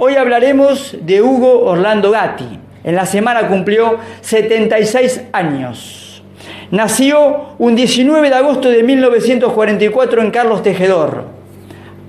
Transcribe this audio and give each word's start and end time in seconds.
Hoy 0.00 0.14
hablaremos 0.14 0.96
de 1.00 1.20
Hugo 1.20 1.64
Orlando 1.64 2.12
Gatti. 2.12 2.58
En 2.84 2.94
la 2.94 3.04
semana 3.04 3.48
cumplió 3.48 3.98
76 4.20 5.22
años. 5.32 6.22
Nació 6.70 7.54
un 7.58 7.74
19 7.74 8.30
de 8.30 8.34
agosto 8.36 8.68
de 8.68 8.84
1944 8.84 10.22
en 10.22 10.30
Carlos 10.30 10.62
Tejedor. 10.62 11.24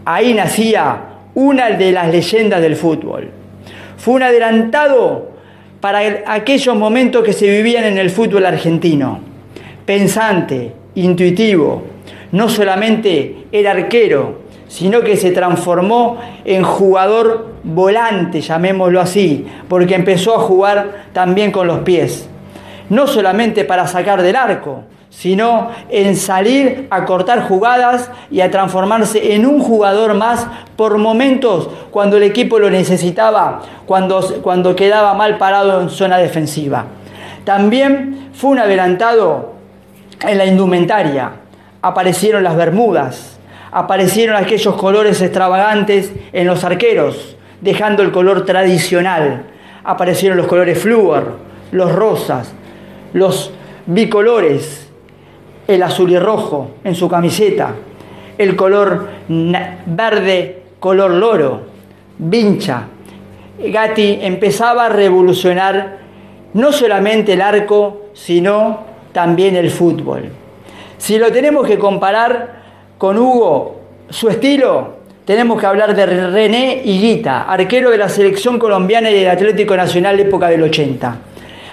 Ahí 0.05 0.35
nacía 0.35 1.01
una 1.33 1.71
de 1.71 1.91
las 1.91 2.11
leyendas 2.11 2.61
del 2.61 2.75
fútbol. 2.75 3.31
Fue 3.97 4.13
un 4.13 4.23
adelantado 4.23 5.31
para 5.81 5.99
aquellos 6.27 6.75
momentos 6.75 7.23
que 7.23 7.33
se 7.33 7.49
vivían 7.49 7.85
en 7.85 7.97
el 7.97 8.09
fútbol 8.09 8.45
argentino. 8.45 9.19
Pensante, 9.85 10.73
intuitivo, 10.93 11.83
no 12.31 12.49
solamente 12.49 13.47
era 13.51 13.71
arquero, 13.71 14.39
sino 14.67 15.01
que 15.01 15.17
se 15.17 15.31
transformó 15.31 16.17
en 16.45 16.63
jugador 16.63 17.55
volante, 17.63 18.41
llamémoslo 18.41 19.01
así, 19.01 19.47
porque 19.67 19.95
empezó 19.95 20.35
a 20.35 20.39
jugar 20.39 21.05
también 21.11 21.51
con 21.51 21.67
los 21.67 21.79
pies. 21.79 22.29
No 22.89 23.07
solamente 23.07 23.65
para 23.65 23.87
sacar 23.87 24.21
del 24.21 24.35
arco, 24.35 24.83
sino 25.09 25.69
en 25.89 26.15
salir 26.15 26.87
a 26.91 27.03
cortar 27.05 27.47
jugadas 27.47 28.11
y 28.29 28.41
a 28.41 28.51
transformarse 28.51 29.33
en 29.33 29.45
un 29.45 29.59
jugador 29.59 30.13
más 30.13 30.47
por 30.75 30.97
momentos 30.97 31.69
cuando 31.91 32.17
el 32.17 32.23
equipo 32.23 32.59
lo 32.59 32.69
necesitaba, 32.69 33.61
cuando, 33.85 34.21
cuando 34.41 34.75
quedaba 34.75 35.13
mal 35.15 35.37
parado 35.37 35.81
en 35.81 35.89
zona 35.89 36.17
defensiva. 36.19 36.85
También 37.43 38.29
fue 38.33 38.51
un 38.51 38.59
adelantado 38.59 39.53
en 40.21 40.37
la 40.37 40.45
indumentaria. 40.45 41.31
Aparecieron 41.81 42.43
las 42.43 42.55
bermudas, 42.55 43.39
aparecieron 43.71 44.35
aquellos 44.35 44.75
colores 44.75 45.21
extravagantes 45.21 46.11
en 46.33 46.47
los 46.47 46.63
arqueros, 46.63 47.37
dejando 47.61 48.03
el 48.03 48.11
color 48.11 48.45
tradicional. 48.45 49.45
Aparecieron 49.83 50.37
los 50.37 50.47
colores 50.47 50.79
flúor, 50.79 51.37
los 51.71 51.91
rosas, 51.93 52.53
los 53.13 53.51
bicolores, 53.85 54.89
el 55.67 55.83
azul 55.83 56.11
y 56.11 56.19
rojo 56.19 56.71
en 56.83 56.95
su 56.95 57.07
camiseta, 57.07 57.75
el 58.37 58.55
color 58.55 59.07
verde, 59.85 60.63
color 60.79 61.11
loro, 61.11 61.61
vincha. 62.17 62.87
Gatti 63.59 64.19
empezaba 64.21 64.85
a 64.85 64.89
revolucionar 64.89 65.97
no 66.53 66.71
solamente 66.71 67.33
el 67.33 67.41
arco, 67.41 68.07
sino 68.13 68.79
también 69.11 69.55
el 69.55 69.69
fútbol. 69.69 70.29
Si 70.99 71.17
lo 71.17 71.31
tenemos 71.31 71.65
que 71.65 71.79
comparar 71.79 72.59
con 72.97 73.17
Hugo, 73.17 73.79
su 74.09 74.29
estilo, 74.29 74.99
tenemos 75.23 75.57
que 75.59 75.65
hablar 75.65 75.95
de 75.95 76.05
René 76.05 76.81
Higuita, 76.83 77.43
arquero 77.43 77.89
de 77.89 77.97
la 77.97 78.09
selección 78.09 78.59
colombiana 78.59 79.09
y 79.09 79.15
del 79.15 79.29
Atlético 79.29 79.77
Nacional 79.77 80.17
de 80.17 80.23
época 80.23 80.49
del 80.49 80.61
80. 80.61 81.17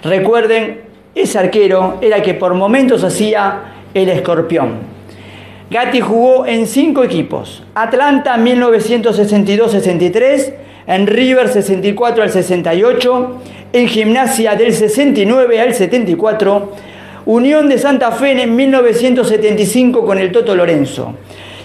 Recuerden, 0.05 0.83
ese 1.15 1.41
arquero 1.41 1.99
era 2.01 2.23
que 2.23 2.35
por 2.35 2.55
momentos 2.55 3.03
hacía 3.03 3.63
el 3.95 4.11
escorpión. 4.11 4.95
Gatti 5.71 6.01
jugó 6.01 6.47
en 6.47 6.69
cinco 6.69 7.03
equipos. 7.03 7.65
Atlanta 7.75 8.39
1962-63, 8.39 10.53
en 10.87 11.09
River 11.09 11.49
64 11.49 12.23
al 12.23 12.31
68, 12.31 13.41
en 13.73 13.89
Gimnasia 13.89 14.55
del 14.55 14.73
69 14.73 15.61
al 15.61 15.75
74, 15.75 16.73
Unión 17.27 17.69
de 17.69 17.77
Santa 17.77 18.13
Fe 18.13 18.41
en 18.41 18.55
1975 18.55 20.07
con 20.07 20.17
el 20.19 20.31
Toto 20.31 20.55
Lorenzo. 20.55 21.17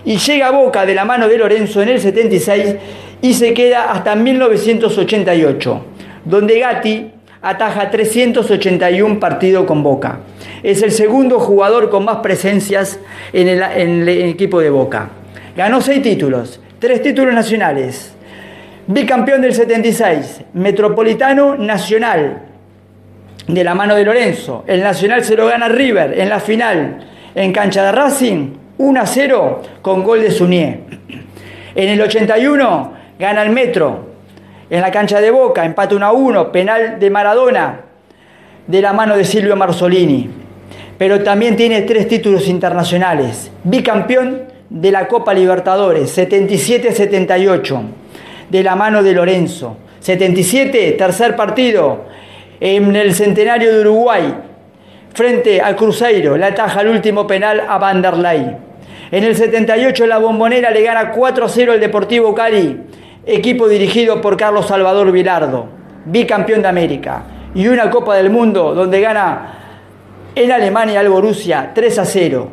Y 0.04 0.18
llega 0.18 0.48
a 0.48 0.52
Boca 0.52 0.88
de 0.88 0.96
la 0.96 1.06
mano 1.06 1.28
de 1.28 1.38
Lorenzo 1.38 1.84
en 1.84 1.90
el 1.90 2.00
76 2.02 2.76
y 3.22 3.36
se 3.36 3.54
queda 3.54 3.92
hasta 3.92 4.16
1988, 4.16 5.86
donde 6.26 6.58
Gatti 6.58 7.12
ataja 7.44 7.92
381 7.92 9.20
partidos 9.20 9.66
con 9.66 9.84
Boca. 9.84 10.22
Es 10.64 10.82
el 10.82 10.92
segundo 10.92 11.40
jugador 11.40 11.92
con 11.92 12.06
más 12.06 12.18
presencias 12.18 13.00
en 13.32 13.48
el, 13.48 13.62
en 13.62 14.02
el 14.02 14.10
equipo 14.10 14.60
de 14.62 14.72
Boca. 14.72 15.10
Ganó 15.56 15.80
seis 15.80 16.02
títulos, 16.02 16.60
tres 16.80 17.04
títulos 17.04 17.36
nacionales, 17.36 18.14
bicampeón 18.88 19.42
del 19.42 19.54
76, 19.54 20.42
metropolitano 20.54 21.56
nacional, 21.56 22.51
de 23.48 23.64
la 23.64 23.76
mano 23.76 23.96
de 23.96 24.06
Lorenzo. 24.06 24.64
El 24.68 24.82
Nacional 24.82 25.24
se 25.24 25.36
lo 25.36 25.48
gana 25.48 25.68
River 25.68 26.20
en 26.20 26.30
la 26.30 26.40
final 26.40 27.00
en 27.36 27.52
cancha 27.52 27.84
de 27.84 27.92
Racing 27.92 28.54
1 28.78 29.02
a 29.02 29.06
0 29.06 29.62
con 29.82 30.04
gol 30.04 30.22
de 30.22 30.32
Sunier. 30.32 30.80
En 31.76 31.90
el 31.90 32.02
81 32.02 32.94
gana 33.20 33.44
el 33.44 33.52
Metro 33.52 34.12
en 34.70 34.82
la 34.82 34.92
cancha 34.92 35.20
de 35.20 35.32
Boca, 35.32 35.66
empate 35.66 35.96
1 35.96 36.06
a 36.06 36.12
1, 36.12 36.52
penal 36.52 37.00
de 37.00 37.10
Maradona 37.10 37.82
de 38.68 38.82
la 38.82 38.94
mano 38.94 39.18
de 39.18 39.26
Silvio 39.26 39.56
Marzolini. 39.56 40.30
Pero 40.98 41.22
también 41.24 41.56
tiene 41.56 41.82
tres 41.82 42.08
títulos 42.08 42.48
internacionales. 42.48 43.52
Bicampeón 43.64 44.44
de 44.70 44.92
la 44.92 45.08
Copa 45.08 45.34
Libertadores, 45.34 46.18
77-78, 46.18 47.82
de 48.50 48.64
la 48.64 48.76
mano 48.76 49.04
de 49.04 49.14
Lorenzo. 49.14 49.78
77, 50.00 50.94
tercer 50.94 51.36
partido, 51.36 52.06
en 52.62 52.96
el 52.96 53.16
centenario 53.16 53.74
de 53.74 53.82
Uruguay, 53.82 54.36
frente 55.14 55.60
al 55.60 55.76
Cruzeiro, 55.76 56.38
la 56.38 56.48
ataja 56.48 56.82
el 56.82 56.90
último 56.90 57.26
penal 57.26 57.64
a 57.68 57.80
Vanderlei. 57.80 58.56
En 59.10 59.24
el 59.24 59.36
78 59.36 60.06
la 60.06 60.20
bombonera 60.20 60.70
le 60.70 60.84
gana 60.84 61.12
4-0 61.12 61.72
al 61.72 61.80
Deportivo 61.80 62.36
Cali, 62.36 62.80
equipo 63.26 63.68
dirigido 63.68 64.22
por 64.22 64.38
Carlos 64.38 64.68
Salvador 64.68 65.12
Vilardo, 65.12 65.66
bicampeón 66.06 66.62
de 66.62 66.68
América. 66.68 67.24
Y 67.56 67.68
una 67.68 67.90
Copa 67.90 68.16
del 68.16 68.30
Mundo 68.30 68.76
donde 68.76 69.02
gana 69.02 69.54
en 70.36 70.52
Alemania 70.52 71.00
al 71.00 71.10
Borussia 71.10 71.72
3-0. 71.76 72.48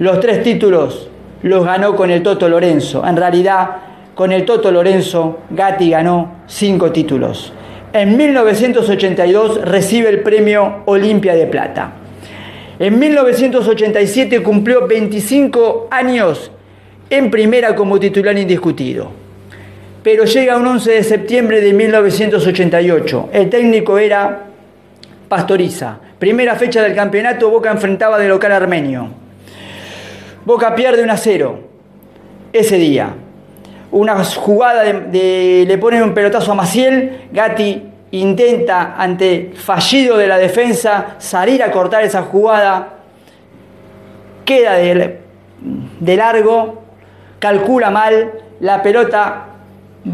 Los 0.00 0.20
tres 0.20 0.42
títulos 0.42 1.08
los 1.42 1.64
ganó 1.64 1.94
con 1.94 2.10
el 2.10 2.24
Toto 2.24 2.48
Lorenzo. 2.48 3.06
En 3.06 3.16
realidad, 3.16 3.70
con 4.14 4.32
el 4.32 4.44
Toto 4.44 4.72
Lorenzo, 4.72 5.38
Gatti 5.50 5.90
ganó 5.90 6.42
cinco 6.46 6.90
títulos. 6.90 7.52
En 7.92 8.16
1982 8.18 9.62
recibe 9.64 10.10
el 10.10 10.20
premio 10.20 10.82
Olimpia 10.84 11.34
de 11.34 11.46
Plata. 11.46 11.92
En 12.78 12.98
1987 12.98 14.42
cumplió 14.42 14.86
25 14.86 15.88
años 15.90 16.50
en 17.08 17.30
primera 17.30 17.74
como 17.74 17.98
titular 17.98 18.36
indiscutido. 18.38 19.10
Pero 20.02 20.24
llega 20.24 20.58
un 20.58 20.66
11 20.66 20.92
de 20.92 21.02
septiembre 21.02 21.60
de 21.62 21.72
1988. 21.72 23.30
El 23.32 23.48
técnico 23.48 23.98
era 23.98 24.44
Pastoriza. 25.28 25.98
Primera 26.18 26.56
fecha 26.56 26.82
del 26.82 26.94
campeonato, 26.94 27.50
Boca 27.50 27.70
enfrentaba 27.70 28.18
de 28.18 28.28
local 28.28 28.52
armenio. 28.52 29.08
Boca 30.44 30.74
pierde 30.74 31.02
1 31.02 31.12
a 31.12 31.16
0 31.16 31.60
ese 32.52 32.76
día 32.76 33.14
una 33.90 34.22
jugada 34.24 34.82
de, 34.84 35.64
le 35.66 35.78
pone 35.78 36.02
un 36.02 36.14
pelotazo 36.14 36.52
a 36.52 36.54
Maciel, 36.54 37.28
Gatti 37.32 37.82
intenta 38.10 38.94
ante 38.96 39.52
fallido 39.54 40.16
de 40.16 40.26
la 40.26 40.38
defensa 40.38 41.16
salir 41.18 41.62
a 41.62 41.70
cortar 41.70 42.04
esa 42.04 42.22
jugada, 42.22 42.96
queda 44.44 44.74
de, 44.74 45.20
de 46.00 46.16
largo, 46.16 46.82
calcula 47.38 47.90
mal, 47.90 48.32
la 48.60 48.82
pelota 48.82 49.46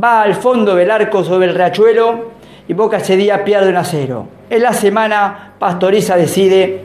va 0.02 0.22
al 0.22 0.34
fondo 0.34 0.74
del 0.74 0.90
arco 0.90 1.22
sobre 1.24 1.46
el 1.46 1.54
riachuelo 1.54 2.32
y 2.66 2.72
Boca 2.72 2.96
ese 2.98 3.16
día 3.16 3.44
pierde 3.44 3.68
un 3.68 3.76
a 3.76 3.84
cero. 3.84 4.28
En 4.50 4.62
la 4.62 4.72
semana 4.72 5.54
Pastoriza 5.58 6.16
decide 6.16 6.84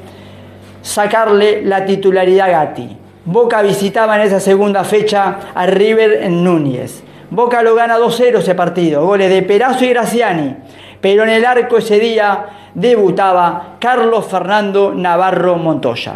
sacarle 0.82 1.62
la 1.64 1.86
titularidad 1.86 2.48
a 2.48 2.52
Gatti. 2.52 2.98
Boca 3.32 3.62
visitaba 3.62 4.16
en 4.16 4.24
esa 4.24 4.40
segunda 4.40 4.84
fecha 4.84 5.52
a 5.54 5.68
River 5.68 6.24
en 6.24 6.44
Núñez. 6.44 7.04
Boca 7.30 7.62
lo 7.62 7.76
gana 7.76 8.00
2-0 8.00 8.40
ese 8.40 8.56
partido, 8.56 9.06
goles 9.06 9.30
de 9.30 9.44
Perazo 9.44 9.86
y 9.86 9.90
Graciani. 9.90 10.56
Pero 11.00 11.22
en 11.22 11.30
el 11.30 11.46
arco 11.46 11.78
ese 11.78 12.00
día 12.00 12.48
debutaba 12.74 13.76
Carlos 13.80 14.26
Fernando 14.26 14.96
Navarro 14.96 15.58
Montoya. 15.58 16.14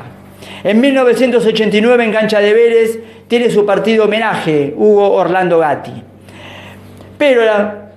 En 0.64 0.82
1989 0.82 2.04
en 2.04 2.12
cancha 2.12 2.40
de 2.40 2.52
Vélez 2.52 3.00
tiene 3.28 3.52
su 3.52 3.64
partido 3.64 4.06
homenaje 4.06 4.74
Hugo 4.76 5.12
Orlando 5.12 5.60
Gatti. 5.60 5.94
Pero 7.20 7.44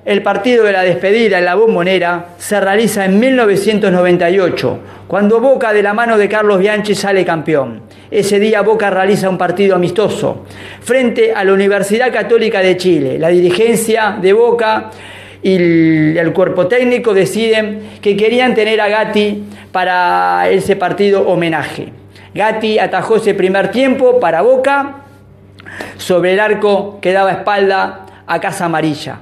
el 0.06 0.22
partido 0.22 0.64
de 0.64 0.72
la 0.72 0.82
despedida 0.82 1.38
en 1.38 1.44
la 1.44 1.56
bombonera 1.56 2.28
se 2.38 2.60
realiza 2.60 3.04
en 3.04 3.18
1998, 3.18 4.78
cuando 5.08 5.40
Boca 5.40 5.72
de 5.72 5.82
la 5.82 5.94
mano 5.94 6.16
de 6.16 6.28
Carlos 6.28 6.60
Bianchi 6.60 6.94
sale 6.94 7.24
campeón. 7.24 7.82
Ese 8.08 8.38
día 8.38 8.62
Boca 8.62 8.88
realiza 8.88 9.28
un 9.28 9.36
partido 9.36 9.74
amistoso 9.74 10.46
frente 10.80 11.32
a 11.34 11.42
la 11.42 11.52
Universidad 11.52 12.12
Católica 12.12 12.60
de 12.60 12.76
Chile. 12.76 13.18
La 13.18 13.28
dirigencia 13.28 14.16
de 14.22 14.32
Boca 14.32 14.90
y 15.42 16.16
el 16.16 16.32
cuerpo 16.32 16.68
técnico 16.68 17.12
deciden 17.12 17.98
que 18.00 18.16
querían 18.16 18.54
tener 18.54 18.80
a 18.80 18.88
Gatti 18.88 19.42
para 19.72 20.48
ese 20.48 20.76
partido 20.76 21.26
homenaje. 21.26 21.92
Gatti 22.32 22.78
atajó 22.78 23.16
ese 23.16 23.34
primer 23.34 23.72
tiempo 23.72 24.20
para 24.20 24.42
Boca. 24.42 25.02
Sobre 25.96 26.34
el 26.34 26.38
arco 26.38 27.00
quedaba 27.00 27.32
espalda 27.32 28.06
a 28.24 28.40
Casa 28.40 28.66
Amarilla. 28.66 29.18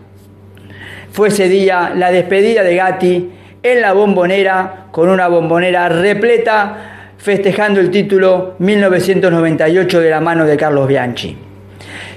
Fue 1.14 1.28
ese 1.28 1.48
día 1.48 1.92
la 1.94 2.10
despedida 2.10 2.64
de 2.64 2.74
Gatti 2.74 3.30
en 3.62 3.80
la 3.80 3.92
bombonera, 3.92 4.86
con 4.90 5.08
una 5.08 5.28
bombonera 5.28 5.88
repleta, 5.88 7.12
festejando 7.18 7.78
el 7.78 7.92
título 7.92 8.56
1998 8.58 10.00
de 10.00 10.10
la 10.10 10.20
mano 10.20 10.44
de 10.44 10.56
Carlos 10.56 10.88
Bianchi. 10.88 11.36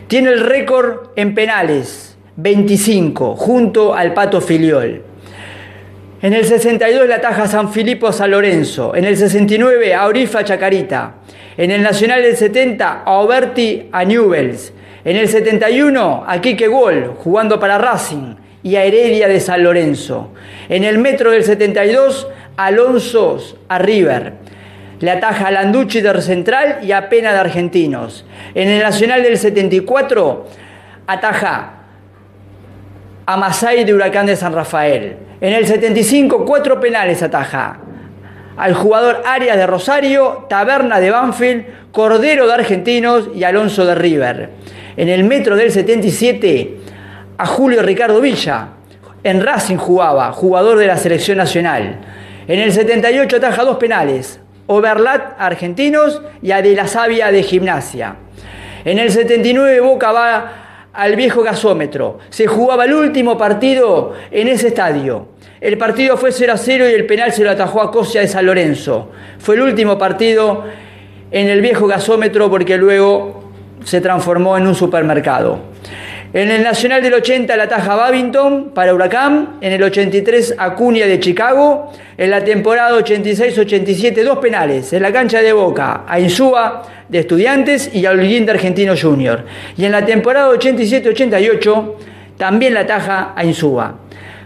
Tiene 0.08 0.32
el 0.32 0.40
récord 0.40 1.12
en 1.16 1.36
penales, 1.36 2.18
25, 2.38 3.36
junto 3.36 3.94
al 3.94 4.16
Pato 4.16 4.42
Filiol. 4.42 5.04
En 6.24 6.34
el 6.34 6.46
62 6.46 7.08
la 7.08 7.22
taja 7.22 7.46
San 7.46 7.72
Filipo 7.72 8.12
San 8.12 8.32
Lorenzo. 8.32 8.96
En 8.96 9.06
el 9.06 9.16
69 9.16 9.94
a 9.94 10.08
Orifa 10.08 10.44
Chacarita. 10.44 11.18
En 11.56 11.70
el 11.70 11.84
Nacional 11.84 12.24
del 12.24 12.36
70 12.36 13.04
a 13.06 13.12
Oberti 13.20 13.90
a 13.92 14.04
Newells. 14.04 14.74
En 15.06 15.18
el 15.18 15.28
71 15.28 16.26
a 16.28 16.42
Quique 16.42 16.68
Gol 16.68 17.14
jugando 17.20 17.60
para 17.60 17.78
Racing 17.78 18.47
y 18.68 18.75
a 18.75 18.84
Heredia 18.84 19.30
de 19.30 19.40
San 19.40 19.64
Lorenzo. 19.64 20.34
En 20.68 20.84
el 20.84 20.98
Metro 20.98 21.31
del 21.31 21.46
72 21.46 22.28
Alonso 22.58 23.38
a 23.69 23.78
River. 23.78 24.34
Le 25.00 25.12
ataja 25.12 25.48
a 25.48 25.52
Landucci 25.52 26.02
de 26.02 26.22
Central 26.22 26.80
y 26.84 26.92
a 26.92 27.08
Pena 27.08 27.31
de 27.31 27.40
Argentinos. 27.40 28.25
En 28.56 28.68
el 28.68 28.84
Nacional 28.84 29.24
del 29.24 29.38
74 29.38 30.48
ataja 31.08 31.74
a 33.25 33.38
Masai 33.38 33.86
de 33.86 33.94
Huracán 33.94 34.25
de 34.25 34.36
San 34.36 34.54
Rafael. 34.54 35.16
En 35.40 35.54
el 35.54 35.66
75, 35.66 36.44
cuatro 36.44 36.81
penales 36.81 37.24
ataja. 37.24 37.80
Al 38.58 38.74
jugador 38.74 39.22
Arias 39.25 39.56
de 39.56 39.68
Rosario, 39.68 40.46
Taberna 40.50 41.00
de 41.00 41.12
Banfield, 41.12 41.66
Cordero 41.94 42.48
de 42.48 42.54
Argentinos 42.54 43.30
y 43.34 43.46
Alonso 43.46 43.86
de 43.86 43.96
River. 43.96 44.50
En 44.98 45.08
el 45.08 45.24
metro 45.24 45.56
del 45.56 45.72
77, 45.72 46.97
a 47.38 47.45
Julio 47.45 47.81
Ricardo 47.81 48.22
Villa. 48.22 48.69
En 49.24 49.42
Racing 49.44 49.78
jugaba, 49.78 50.31
jugador 50.31 50.78
de 50.78 50.88
la 50.88 50.98
selección 50.98 51.38
nacional. 51.38 51.98
En 52.48 52.60
el 52.60 52.72
78 52.72 53.38
ataja 53.38 53.63
dos 53.63 53.78
penales. 53.78 54.39
Overlat 54.68 55.36
Argentinos 55.39 56.22
y 56.42 56.51
a 56.51 56.62
De 56.62 56.75
la 56.75 56.88
Sabia 56.88 57.31
de 57.31 57.44
Gimnasia. 57.44 58.16
En 58.84 59.00
el 59.00 59.12
79 59.12 59.80
Boca 59.81 60.12
va 60.12 60.51
al 60.94 61.16
viejo 61.16 61.44
gasómetro. 61.44 62.19
Se 62.30 62.48
jugaba 62.48 62.86
el 62.86 62.94
último 62.94 63.38
partido 63.38 64.13
en 64.31 64.48
ese 64.48 64.69
estadio. 64.69 65.30
El 65.60 65.78
partido 65.78 66.18
fue 66.18 66.31
0 66.31 66.54
a 66.54 66.57
0 66.57 66.90
y 66.90 66.94
el 66.94 67.06
penal 67.06 67.31
se 67.31 67.44
lo 67.44 67.51
atajó 67.51 67.81
a 67.81 67.92
Cosia 67.92 68.22
de 68.22 68.28
San 68.28 68.45
Lorenzo. 68.45 69.12
Fue 69.40 69.56
el 69.56 69.62
último 69.62 69.98
partido 69.98 70.66
en 71.31 71.50
el 71.50 71.62
viejo 71.62 71.88
gasómetro 71.88 72.50
porque 72.50 72.78
luego 72.78 73.51
se 73.83 74.01
transformó 74.01 74.57
en 74.57 74.68
un 74.68 74.75
supermercado. 74.75 75.60
En 76.34 76.52
el 76.52 76.62
Nacional 76.62 77.02
del 77.02 77.14
80 77.14 77.56
la 77.56 77.70
taja 77.70 77.96
Babington 77.96 78.72
para 78.74 78.94
Huracán, 78.94 79.60
en 79.62 79.72
el 79.72 79.82
83 79.82 80.56
Acuña 80.58 81.06
de 81.06 81.22
Chicago, 81.22 81.94
en 82.18 82.32
la 82.32 82.44
temporada 82.44 83.00
86-87 83.00 84.24
dos 84.24 84.40
penales, 84.40 84.92
en 84.92 85.04
la 85.04 85.14
cancha 85.14 85.42
de 85.42 85.54
Boca 85.54 86.04
a 86.06 86.20
Insúa 86.20 86.84
de 87.08 87.20
Estudiantes 87.20 87.90
y 87.94 88.06
a 88.06 88.12
Holguín 88.12 88.46
de 88.46 88.52
Argentino 88.52 88.94
Junior. 89.02 89.46
Y 89.78 89.86
en 89.86 89.94
la 89.94 90.06
temporada 90.06 90.54
87-88 90.54 91.94
también 92.36 92.74
la 92.74 92.86
taja 92.86 93.32
a 93.34 93.46
Insúa. 93.46 93.96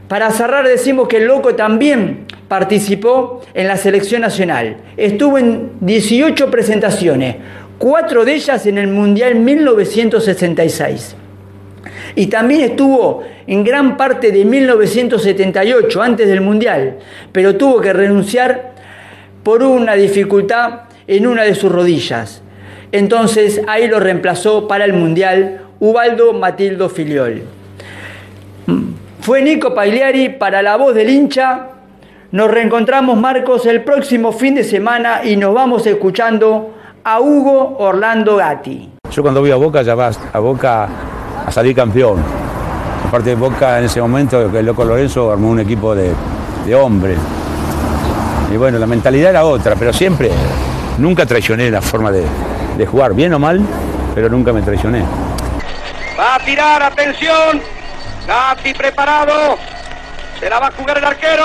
Para 0.08 0.30
cerrar 0.30 0.68
decimos 0.68 1.08
que 1.08 1.18
el 1.18 1.26
Loco 1.26 1.56
también 1.56 2.26
participó 2.48 3.42
en 3.56 3.68
la 3.68 3.78
selección 3.78 4.22
nacional. 4.22 4.78
Estuvo 4.98 5.40
en 5.40 5.72
18 5.80 6.52
presentaciones, 6.52 7.38
cuatro 7.80 8.24
de 8.24 8.36
ellas 8.36 8.68
en 8.68 8.78
el 8.78 8.88
Mundial 8.88 9.34
1966. 9.34 11.16
Y 12.16 12.28
también 12.28 12.62
estuvo 12.62 13.24
en 13.48 13.64
gran 13.64 13.98
parte 13.98 14.32
de 14.32 14.46
1978, 14.46 16.02
antes 16.02 16.28
del 16.28 16.42
Mundial, 16.42 16.98
pero 17.32 17.56
tuvo 17.56 17.82
que 17.82 17.94
renunciar 17.94 18.72
por 19.44 19.64
una 19.64 19.94
dificultad 19.96 20.82
en 21.08 21.28
una 21.28 21.44
de 21.44 21.56
sus 21.56 21.72
rodillas. 21.72 22.42
Entonces 22.92 23.62
ahí 23.68 23.88
lo 23.88 24.00
reemplazó 24.00 24.68
para 24.68 24.86
el 24.86 24.94
Mundial 24.94 25.62
Ubaldo 25.80 26.34
Matildo 26.34 26.90
Filiol. 26.90 27.44
Fue 29.22 29.42
Nico 29.42 29.74
Pagliari 29.74 30.30
para 30.30 30.62
la 30.62 30.76
voz 30.78 30.96
del 30.96 31.10
hincha. 31.10 31.68
Nos 32.32 32.50
reencontramos, 32.50 33.18
Marcos, 33.18 33.66
el 33.66 33.84
próximo 33.84 34.32
fin 34.32 34.56
de 34.56 34.64
semana 34.64 35.22
y 35.24 35.36
nos 35.36 35.54
vamos 35.54 35.86
escuchando 35.86 36.74
a 37.04 37.20
Hugo 37.20 37.78
Orlando 37.80 38.38
Gatti. 38.38 38.90
Yo 39.12 39.22
cuando 39.22 39.42
voy 39.42 39.52
a 39.52 39.56
Boca 39.56 39.82
ya 39.82 39.96
vas 39.96 40.20
a 40.32 40.40
Boca 40.40 40.88
a 41.46 41.52
salir 41.52 41.76
campeón. 41.76 42.24
Aparte 43.08 43.30
de 43.30 43.36
Boca 43.36 43.80
en 43.80 43.86
ese 43.86 44.02
momento, 44.02 44.42
el 44.42 44.66
loco 44.66 44.84
Lorenzo 44.86 45.32
armó 45.32 45.50
un 45.50 45.60
equipo 45.60 45.96
de, 45.96 46.14
de 46.66 46.76
hombres. 46.76 47.18
Y 48.52 48.58
bueno, 48.58 48.78
la 48.78 48.86
mentalidad 48.86 49.32
era 49.32 49.46
otra, 49.46 49.76
pero 49.76 49.94
siempre, 49.94 50.32
nunca 50.98 51.26
traicioné 51.26 51.72
la 51.72 51.82
forma 51.82 52.12
de, 52.12 52.26
de 52.78 52.86
jugar, 52.86 53.14
bien 53.14 53.34
o 53.34 53.40
mal, 53.40 53.62
pero 54.14 54.30
nunca 54.30 54.54
me 54.54 54.62
traicioné. 54.62 55.04
Va 56.20 56.36
a 56.36 56.40
tirar, 56.40 56.84
atención. 56.84 57.62
Gatti 58.28 58.74
preparado. 58.74 59.58
Se 60.40 60.50
la 60.50 60.60
va 60.60 60.68
a 60.68 60.72
jugar 60.72 60.98
el 60.98 61.06
arquero. 61.06 61.44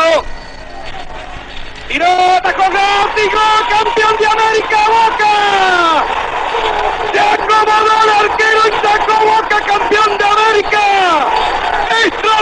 Tiró, 1.88 2.06
atacó 2.36 2.62
Gatti, 2.62 3.22
gol, 3.22 4.16
de 4.18 4.26
América, 4.26 4.78
Boca. 4.88 6.04
Se 7.12 7.20
acomodó 7.20 7.94
el 8.04 8.10
arquero 8.30 8.60
y 8.66 8.70
sacó 8.86 9.14
Boca, 9.24 9.60
campeón 9.66 10.18
de 10.18 10.24
América. 10.24 10.80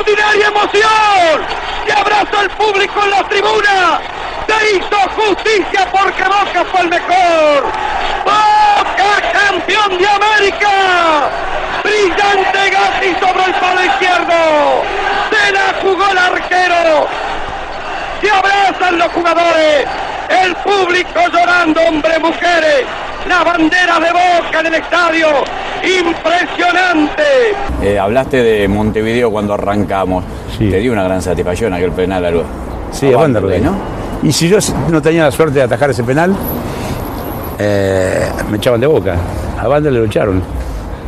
Extraordinaria 0.07 0.49
emoción. 0.49 1.47
Se 1.87 1.93
abraza 1.93 2.41
al 2.41 2.51
público 2.51 3.03
en 3.05 3.11
la 3.11 3.27
tribuna. 3.27 4.01
Se 4.47 4.77
hizo 4.77 4.97
justicia 5.17 5.89
porque 5.91 6.23
Boca 6.25 6.65
fue 6.71 6.81
el 6.83 6.89
mejor. 6.91 7.73
Boca, 8.25 9.33
campeón 9.33 9.97
de 9.97 10.07
América. 10.07 11.31
Brillante 11.83 12.71
Gatti 12.71 13.15
sobre 13.19 13.45
el 13.45 13.55
palo 13.55 13.85
izquierdo. 13.85 14.83
Se 15.31 15.53
la 15.53 15.75
jugó 15.81 16.11
el 16.11 16.19
arquero. 16.19 17.09
Se 18.21 18.31
abrazan 18.31 18.99
los 18.99 19.09
jugadores. 19.13 19.87
El 20.29 20.55
público 20.57 21.21
llorando, 21.33 21.81
hombres, 21.81 22.21
mujeres. 22.21 22.85
La 23.29 23.43
bandera 23.43 23.99
de 24.01 24.11
boca 24.13 24.61
en 24.61 24.67
el 24.67 24.75
estadio. 24.75 25.27
Impresionante. 25.83 27.23
Eh, 27.83 27.99
hablaste 27.99 28.43
de 28.43 28.69
Montevideo 28.69 29.31
cuando 29.31 29.55
arrancamos. 29.55 30.25
Sí. 30.59 30.71
Te 30.71 30.79
dio 30.79 30.93
una 30.93 31.05
gran 31.05 31.21
satisfacción 31.23 31.73
aquel 31.73 31.93
penal 31.93 32.25
al 32.25 32.43
Sí, 32.93 33.13
a 33.13 33.17
Wanderlei, 33.19 33.61
¿no? 33.61 33.75
Y 34.23 34.33
si 34.33 34.49
yo 34.49 34.59
no 34.91 35.03
tenía 35.03 35.25
la 35.25 35.31
suerte 35.31 35.59
de 35.59 35.63
atajar 35.65 35.91
ese 35.91 36.05
penal, 36.05 36.35
eh, 37.59 38.27
me 38.51 38.57
echaban 38.57 38.81
de 38.81 38.87
boca. 38.87 39.17
A 39.61 39.69
Wanderlei 39.69 40.01
lo 40.03 40.07
echaron. 40.07 40.43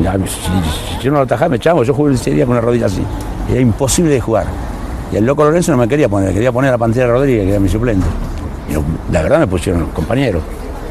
Ya, 0.00 0.12
si, 0.14 0.98
si 0.98 1.04
yo 1.04 1.10
no 1.10 1.18
lo 1.18 1.22
atajaba, 1.24 1.50
me 1.50 1.56
echaban. 1.56 1.84
Yo 1.84 1.94
jugué 1.94 2.14
ese 2.14 2.30
día 2.32 2.44
con 2.44 2.52
una 2.52 2.60
rodilla 2.60 2.86
así. 2.86 3.02
Era 3.50 3.60
imposible 3.60 4.12
de 4.12 4.20
jugar. 4.20 4.46
Y 5.12 5.16
el 5.16 5.24
loco 5.24 5.44
Lorenzo 5.44 5.70
no 5.72 5.78
me 5.78 5.86
quería 5.88 6.08
poner, 6.08 6.32
quería 6.32 6.50
poner 6.52 6.68
a 6.70 6.72
la 6.72 6.78
Pantera 6.78 7.06
Rodríguez, 7.06 7.44
que 7.44 7.50
era 7.50 7.60
mi 7.60 7.68
suplente. 7.68 8.06
Y 8.68 8.72
no- 8.74 8.82
la 9.12 9.22
verdad 9.22 9.38
me 9.38 9.46
pusieron 9.46 9.86
compañero. 9.86 10.40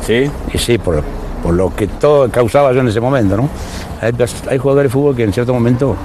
Sí. 0.02 0.30
Y 0.54 0.58
sí, 0.58 0.78
por, 0.78 1.04
por 1.44 1.54
lo 1.54 1.74
que 1.75 1.88
todo 1.88 2.30
causaba 2.30 2.72
yo 2.74 2.82
en 2.82 2.88
ese 2.88 3.00
momento, 3.02 3.38
¿no? 3.38 3.50
Hay, 4.02 4.12
hay 4.50 4.58
jugadores 4.58 4.90
de 4.92 4.94
fútbol 4.94 5.16
que 5.16 5.24
en 5.24 5.34
cierto 5.34 5.54
momento 5.54 5.96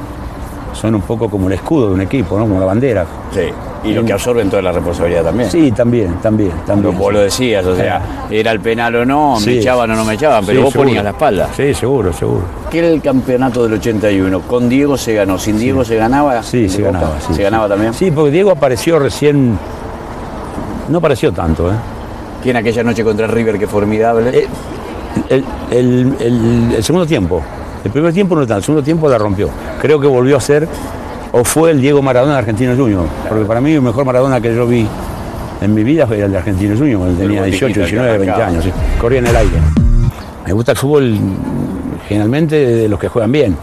son 0.73 0.95
un 0.95 1.03
poco 1.03 1.29
como 1.29 1.49
el 1.49 1.55
escudo 1.55 1.89
de 1.89 1.95
un 1.95 2.01
equipo, 2.01 2.39
¿no? 2.39 2.45
Como 2.47 2.61
la 2.61 2.67
bandera. 2.67 3.05
Sí. 3.35 3.43
Y 3.83 3.95
lo 3.95 4.05
que 4.05 4.13
absorben 4.13 4.51
toda 4.51 4.61
la 4.61 4.73
responsabilidad 4.73 5.25
también. 5.25 5.51
Sí, 5.51 5.73
también, 5.73 6.17
también, 6.21 6.53
también. 6.67 6.97
Vos 6.99 7.11
lo 7.15 7.21
decías, 7.21 7.65
o 7.65 7.75
sea, 7.75 8.27
era 8.31 8.51
el 8.53 8.61
penal 8.61 8.95
o 8.95 9.07
no, 9.07 9.37
me 9.37 9.41
Sí. 9.41 9.59
echaban 9.59 9.91
o 9.91 9.95
no 9.97 10.05
me 10.05 10.15
echaban, 10.15 10.45
pero 10.45 10.59
Sí, 10.59 10.65
vos 10.65 10.73
seguro. 10.73 10.89
ponías 10.89 11.05
la 11.05 11.11
espalda. 11.11 11.49
Sí, 11.57 11.73
seguro, 11.73 12.13
seguro. 12.13 12.43
¿Qué 12.71 12.81
era 12.81 12.89
el 12.89 13.01
campeonato 13.01 13.63
del 13.63 13.73
81? 13.73 14.41
Con 14.43 14.69
Diego 14.69 14.99
se 14.99 15.15
ganó, 15.15 15.39
sin 15.39 15.59
Diego 15.59 15.83
se 15.83 15.97
ganaba. 15.97 16.43
Sí, 16.43 16.69
se 16.69 16.83
ganaba. 16.83 17.13
sí, 17.27 17.33
¿Se 17.33 17.43
ganaba 17.43 17.69
también? 17.69 17.95
Sí, 17.95 18.11
porque 18.11 18.31
Diego 18.31 18.51
apareció 18.51 18.99
recién. 18.99 19.59
No 20.91 20.99
apareció 20.99 21.33
tanto, 21.33 21.71
¿eh? 21.71 21.75
¿Quién 22.43 22.57
aquella 22.57 22.83
noche 22.83 23.05
contra 23.05 23.27
River, 23.27 23.59
que 23.59 23.67
formidable? 23.67 24.31
Eh, 24.39 24.49
El, 25.29 25.45
el- 25.71 26.15
el- 26.21 26.75
el 26.77 26.85
segundo 26.85 27.05
tiempo. 27.07 27.43
El 27.85 27.91
primer 27.91 28.13
tiempo 28.13 28.35
no 28.37 28.43
tanto, 28.43 28.57
el 28.59 28.63
segundo 28.65 28.83
tiempo 28.85 29.09
la 29.09 29.19
rompió. 29.19 29.49
Creo 29.81 29.99
que 30.01 30.07
volvió 30.07 30.37
a 30.37 30.41
ser, 30.41 30.69
o 31.33 31.45
fue 31.45 31.71
el 31.73 31.81
Diego 31.81 32.01
Maradona 32.03 32.35
de 32.35 32.39
Argentino 32.41 32.77
Junior. 32.77 33.05
Porque 33.29 33.45
para 33.45 33.61
mí 33.61 33.73
el 33.73 33.83
mejor 33.83 34.05
Maradona 34.05 34.41
que 34.41 34.55
yo 34.55 34.67
vi 34.67 34.87
en 35.61 35.75
mi 35.75 35.83
vida 35.83 36.07
fue 36.07 36.21
el 36.21 36.31
de 36.31 36.39
Argentino 36.39 36.77
Junior, 36.77 36.99
cuando 37.01 37.19
tenía 37.21 37.43
18, 37.43 37.67
botiquita 37.67 37.85
que 37.87 37.91
19, 37.91 38.19
20 38.19 38.31
arrancaba. 38.31 38.49
años. 38.51 38.65
sí. 38.65 38.73
Corría 39.01 39.19
en 39.19 39.27
el 39.27 39.37
aire. 39.37 39.57
Me 40.47 40.53
gusta 40.53 40.73
el 40.73 40.79
fútbol 40.79 41.19
generalmente 42.09 42.57
de 42.57 42.89
los 42.89 42.99
que 42.99 43.09
juegan 43.09 43.33
bien, 43.33 43.57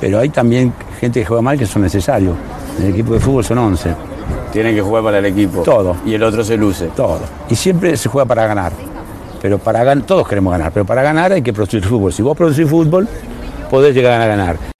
pero 0.00 0.18
hay 0.20 0.28
también 0.30 0.72
gente 1.00 1.20
que 1.20 1.26
juega 1.26 1.42
mal 1.42 1.58
que 1.58 1.66
son 1.66 1.82
necesarios. 1.82 2.34
En 2.78 2.86
el 2.86 2.92
equipo 2.92 3.14
de 3.14 3.20
fútbol 3.20 3.44
son 3.44 3.58
11. 3.58 3.90
Tienen 4.54 4.76
que 4.76 4.82
jugar 4.82 5.02
para 5.02 5.18
el 5.18 5.24
equipo. 5.24 5.62
Todo. 5.64 5.96
Y 6.06 6.14
el 6.14 6.22
otro 6.22 6.44
se 6.44 6.56
luce. 6.56 6.86
todo. 6.94 7.18
Y 7.50 7.56
siempre 7.56 7.96
se 7.96 8.08
juega 8.08 8.24
para 8.24 8.46
ganar. 8.46 8.70
Pero 9.42 9.58
para 9.58 9.82
ganar, 9.82 10.06
todos 10.06 10.28
queremos 10.28 10.52
ganar, 10.52 10.70
pero 10.70 10.84
para 10.84 11.02
ganar 11.02 11.32
hay 11.32 11.42
que 11.42 11.52
producir 11.52 11.84
fútbol. 11.84 12.12
Si 12.12 12.22
vos 12.22 12.36
producís 12.36 12.70
fútbol, 12.70 13.08
podés 13.68 13.92
llegar 13.96 14.22
a 14.22 14.26
ganar. 14.26 14.73